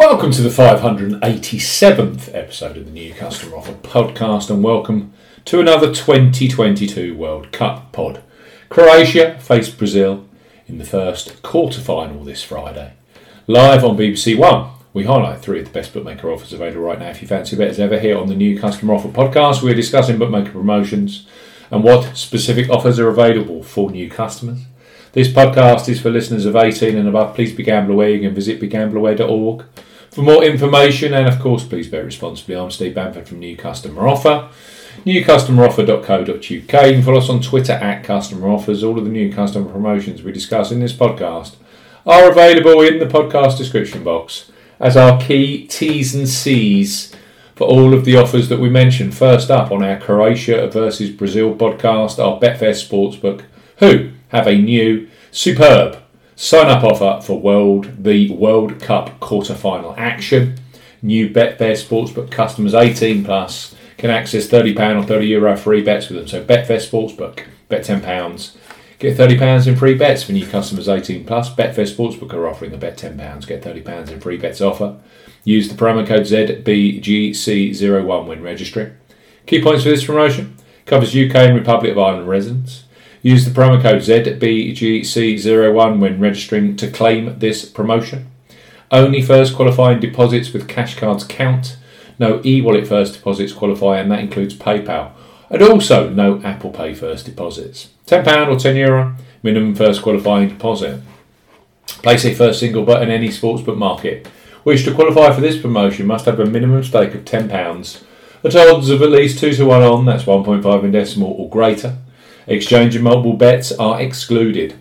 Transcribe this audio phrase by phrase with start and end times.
[0.00, 5.12] Welcome to the 587th episode of the New Customer Offer podcast, and welcome
[5.44, 8.22] to another 2022 World Cup pod.
[8.70, 10.26] Croatia faced Brazil
[10.66, 12.94] in the first quarter final this Friday.
[13.46, 17.10] Live on BBC One, we highlight three of the best bookmaker offers available right now.
[17.10, 19.74] If you fancy a bet as ever, here on the New Customer Offer podcast, we're
[19.74, 21.26] discussing bookmaker promotions
[21.70, 24.60] and what specific offers are available for new customers.
[25.12, 27.34] This podcast is for listeners of 18 and above.
[27.34, 28.08] Please be gamble aware.
[28.08, 29.66] You can visit begambleaware.org
[30.10, 32.56] for more information, and of course, please bet responsibly.
[32.56, 34.48] I'm Steve Bamford from New Customer Offer.
[35.06, 36.42] NewCustomeroffer.co.uk.
[36.42, 38.82] You can follow us on Twitter at Customer Offers.
[38.82, 41.54] All of the new customer promotions we discuss in this podcast
[42.04, 47.14] are available in the podcast description box as our key T's and C's
[47.54, 49.14] for all of the offers that we mentioned.
[49.14, 53.44] First up on our Croatia versus Brazil podcast, our Betfair Sportsbook,
[53.76, 56.02] who have a new, superb
[56.42, 60.58] Sign up offer for World the World Cup quarter final action.
[61.02, 66.16] New Betfair Sportsbook customers 18 plus can access £30 or €30 Euro free bets with
[66.16, 66.26] them.
[66.26, 68.56] So Betfair Sportsbook, bet £10,
[68.98, 71.54] get £30 in free bets for new customers 18 plus.
[71.54, 74.96] Betfair Sportsbook are offering a bet £10, get £30 in free bets offer.
[75.44, 78.96] Use the promo code ZBGC01 when registering.
[79.44, 80.56] Key points for this promotion
[80.86, 82.84] covers UK and Republic of Ireland residents.
[83.22, 88.30] Use the promo code ZBGC01 when registering to claim this promotion.
[88.90, 91.76] Only first qualifying deposits with cash cards count.
[92.18, 95.12] No e wallet first deposits qualify, and that includes PayPal.
[95.50, 97.88] And also no Apple Pay first deposits.
[98.06, 101.00] £10 or €10 Euro, minimum first qualifying deposit.
[101.86, 104.26] Place a first single bet in any sportsbook market.
[104.62, 108.02] which to qualify for this promotion must have a minimum stake of £10
[108.42, 111.98] at odds of at least 2 to 1 on, that's 1.5 in decimal or greater.
[112.50, 114.74] Exchange and multiple bets are excluded.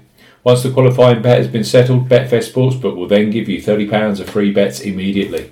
[0.43, 4.27] Once the qualifying bet has been settled, Betfair Sportsbook will then give you £30 of
[4.27, 5.51] free bets immediately.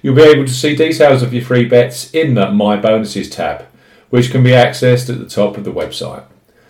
[0.00, 3.66] You'll be able to see details of your free bets in the My Bonuses tab,
[4.08, 6.24] which can be accessed at the top of the website.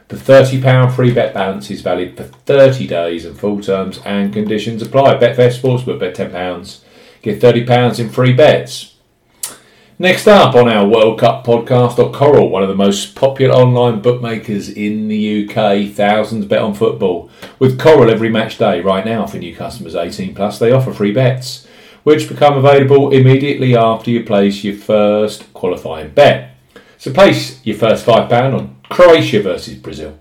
[0.09, 4.83] The £30 free bet balance is valid for 30 days and full terms and conditions
[4.83, 5.15] apply.
[5.19, 6.81] Betfair Sportsbook, bet £10,
[7.23, 8.97] get £30 in free bets.
[10.01, 14.69] Next up on our World Cup podcast Coral, one of the most popular online bookmakers
[14.69, 15.93] in the UK.
[15.93, 17.29] Thousands bet on football.
[17.59, 21.11] With Coral every match day right now for new customers 18 plus, they offer free
[21.11, 21.67] bets,
[22.05, 26.55] which become available immediately after you place your first qualifying bet.
[26.97, 30.17] So place your first £5 on Croatia versus Brazil,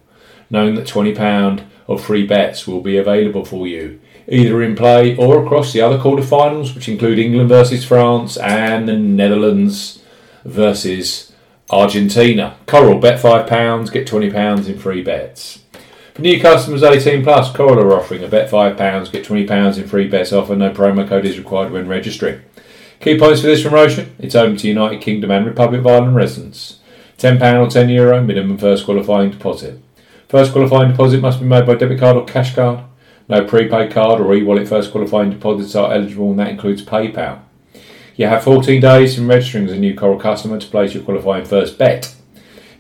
[0.50, 5.44] knowing that £20 of free bets will be available for you either in play or
[5.44, 10.04] across the other quarterfinals, which include England versus France and the Netherlands
[10.44, 11.34] versus
[11.70, 12.58] Argentina.
[12.66, 15.64] Coral, bet £5, get £20 in free bets.
[16.14, 20.08] For new customers 18 plus, Coral are offering a bet £5, get £20 in free
[20.08, 20.56] bets offer.
[20.56, 22.42] No promo code is required when registering.
[23.00, 26.80] Key points for this promotion it's open to United Kingdom and Republic of Ireland residents.
[27.20, 29.80] £10 or €10 Euro minimum first qualifying deposit.
[30.28, 32.80] First qualifying deposit must be made by debit card or cash card.
[33.30, 37.42] No prepaid card or e-wallet first qualifying deposits are eligible and that includes PayPal.
[38.16, 41.44] You have 14 days from registering as a new Coral customer to place your qualifying
[41.44, 42.16] first bet.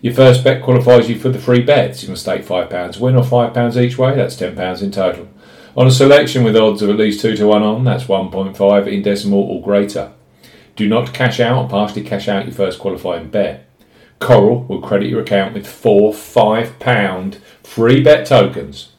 [0.02, 2.02] Your first bet qualifies you for the free bets.
[2.02, 5.28] You must stake £5 win or £5 each way, that's £10 in total.
[5.76, 9.02] On a selection with odds of at least 2 to 1 on, that's 1.5 in
[9.02, 10.14] decimal or greater.
[10.78, 13.70] Do not cash out or partially cash out your first qualifying bet.
[14.20, 18.94] Coral will credit your account with four £5 free bet tokens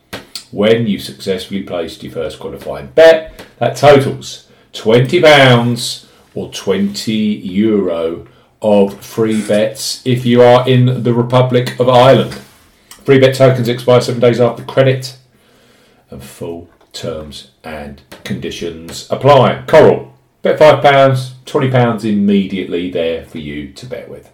[0.50, 3.44] when you successfully placed your first qualifying bet.
[3.58, 8.26] That totals £20 or 20 euro
[8.60, 12.34] of free bets if you are in the Republic of Ireland.
[13.04, 15.16] Free bet tokens expire seven days after credit,
[16.10, 19.64] and full terms and conditions apply.
[19.66, 24.30] Coral, bet £5, £20 immediately there for you to bet with.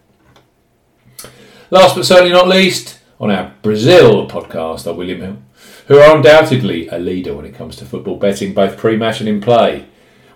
[1.70, 5.38] Last but certainly not least, on our Brazil podcast are William Hill
[5.86, 9.28] who are undoubtedly a leader when it comes to football betting, both pre match and
[9.28, 9.86] in play,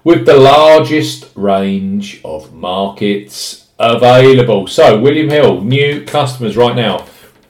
[0.05, 4.67] with the largest range of markets available.
[4.67, 7.07] So, William Hill, new customers right now,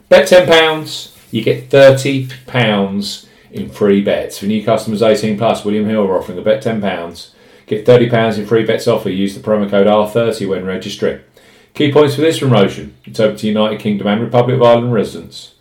[0.08, 4.38] bet £10, you get £30 in free bets.
[4.38, 7.30] For new customers 18 plus, William Hill are offering a bet £10,
[7.66, 9.10] get £30 in free bets offer.
[9.10, 11.20] Use the promo code R30 when registering.
[11.78, 15.54] Key points for this promotion it's open to United Kingdom and Republic of Ireland residents.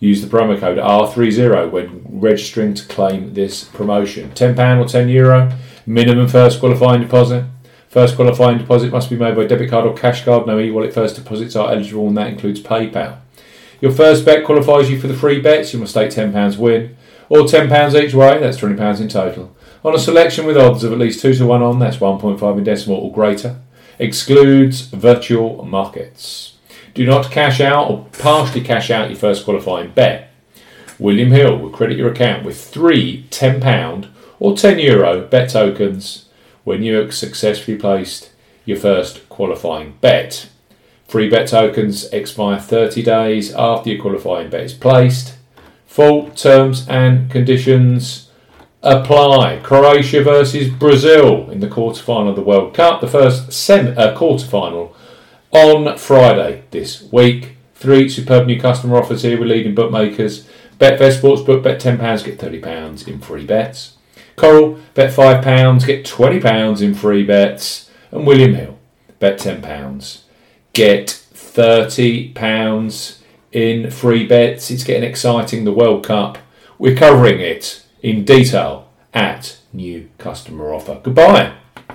[0.00, 4.32] Use the promo code R30 when registering to claim this promotion.
[4.32, 5.50] £10 or €10 Euro,
[5.86, 7.46] minimum first qualifying deposit.
[7.88, 10.46] First qualifying deposit must be made by debit card or cash card.
[10.46, 13.20] No e-wallet first deposits are eligible and that includes PayPal.
[13.80, 15.72] Your first bet qualifies you for the free bets.
[15.72, 16.98] You must stake £10 win
[17.30, 19.56] or £10 each way, that's £20 in total.
[19.82, 22.64] on a selection with odds of at least 2 to 1 on, that's 1.5 in
[22.64, 23.56] decimal or greater.
[23.98, 26.56] Excludes virtual markets.
[26.94, 30.30] Do not cash out or partially cash out your first qualifying bet.
[30.98, 34.08] William Hill will credit your account with three £10
[34.38, 36.26] or €10 Euro bet tokens
[36.64, 38.30] when you have successfully placed
[38.64, 40.48] your first qualifying bet.
[41.08, 45.34] Free bet tokens expire 30 days after your qualifying bet is placed.
[45.86, 48.30] Full terms and conditions
[48.82, 49.60] apply.
[49.62, 54.92] Croatia versus Brazil in the quarterfinal of the World Cup, the first sem- uh, quarterfinal
[55.50, 57.56] on Friday this week.
[57.74, 60.48] Three superb new customer offers here with leading bookmakers.
[60.78, 63.96] Betfair Sportsbook, bet £10, get £30 in free bets.
[64.36, 67.90] Coral, bet £5, get £20 in free bets.
[68.10, 68.78] And William Hill,
[69.18, 70.20] bet £10,
[70.72, 73.18] get £30
[73.52, 74.70] in free bets.
[74.70, 76.38] It's getting exciting, the World Cup.
[76.78, 81.00] We're covering it in detail at New Customer Offer.
[81.02, 81.61] Goodbye.